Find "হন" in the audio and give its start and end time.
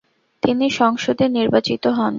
1.87-2.09